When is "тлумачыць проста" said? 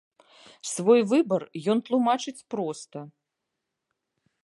1.89-2.99